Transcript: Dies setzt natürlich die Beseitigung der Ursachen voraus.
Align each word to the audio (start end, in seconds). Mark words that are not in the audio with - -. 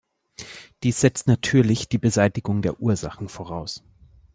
Dies 0.81 0.99
setzt 0.99 1.27
natürlich 1.27 1.87
die 1.87 1.99
Beseitigung 1.99 2.63
der 2.63 2.79
Ursachen 2.79 3.29
voraus. 3.29 3.83